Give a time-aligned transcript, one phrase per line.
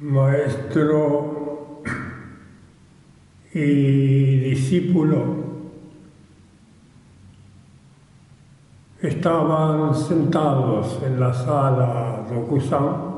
[0.00, 1.82] Maestro
[3.52, 5.48] y discípulo
[9.00, 13.08] estaban sentados en la sala Dokusan.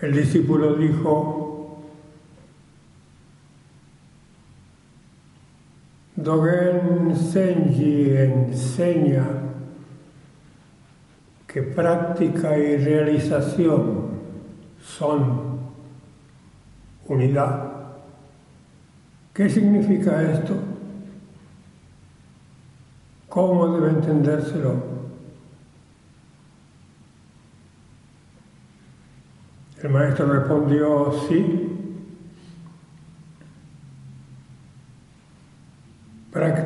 [0.00, 1.41] El discípulo dijo,
[6.22, 9.24] Dogen Senji enseña
[11.48, 14.10] que práctica y realización
[14.80, 15.58] son
[17.08, 17.72] unidad.
[19.34, 20.54] ¿Qué significa esto?
[23.28, 24.92] ¿Cómo debe entendérselo?
[29.82, 31.81] El maestro respondió, sí,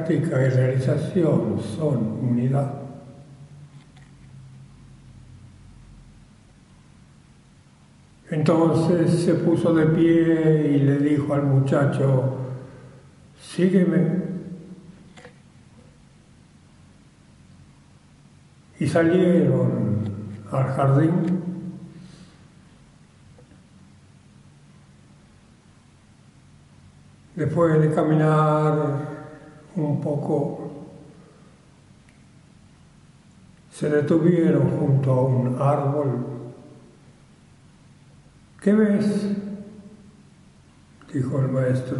[0.06, 2.74] práctica y realización son unidad.
[8.30, 12.38] Entonces se puso de pie y le dijo al muchacho,
[13.40, 14.26] sígueme.
[18.78, 20.10] Y salieron
[20.50, 21.42] al jardín.
[27.34, 29.15] Después de caminar
[29.76, 30.70] un poco,
[33.70, 36.26] se detuvieron junto a un árbol.
[38.60, 39.36] ¿Qué ves?
[41.12, 41.96] dijo el maestro.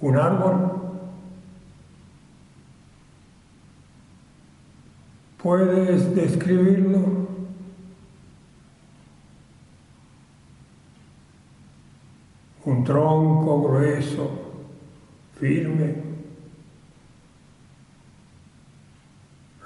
[0.00, 0.72] ¿Un árbol?
[5.42, 7.21] ¿Puedes describirlo?
[12.64, 14.30] Un tronco grueso,
[15.38, 15.94] firme,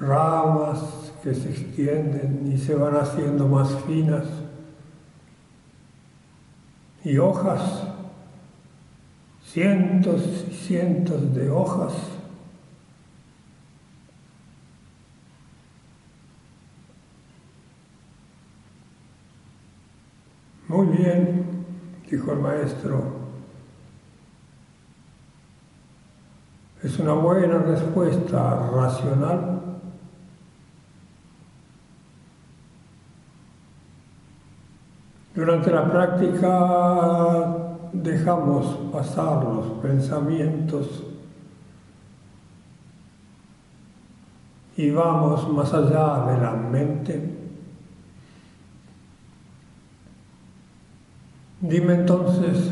[0.01, 4.27] ramas que se extienden y se van haciendo más finas,
[7.05, 7.85] y hojas,
[9.45, 11.93] cientos y cientos de hojas.
[20.69, 21.46] Muy bien
[22.11, 23.27] dijo el maestro.
[26.83, 29.61] Es una buena respuesta racional.
[35.35, 37.57] Durante la práctica
[37.93, 41.05] dejamos pasar los pensamientos
[44.77, 47.46] y vamos más allá de la mente
[51.61, 52.71] Dime entonces,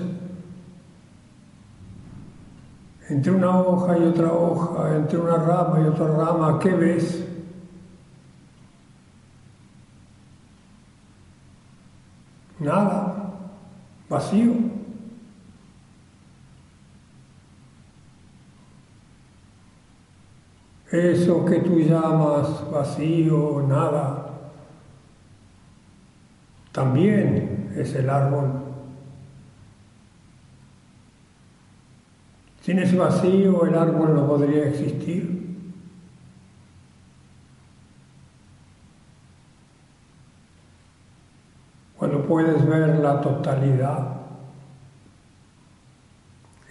[3.09, 7.27] entre una hoja y otra hoja, entre una rama y otra rama, ¿qué ves?
[12.61, 13.33] Nada,
[14.09, 14.53] vacío.
[20.93, 24.31] Eso que tú llamas vacío, nada,
[26.71, 28.74] también es el árbol
[32.65, 35.45] Sin ese vacío el árbol no podría existir.
[41.99, 44.17] Cuando puedes ver la totalidad,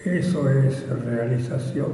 [0.04, 1.92] eso es realización.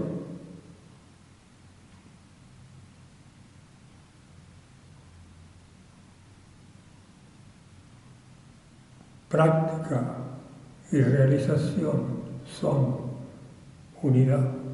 [9.28, 10.16] Práctica
[10.90, 13.09] y realización son
[14.04, 14.69] unidad.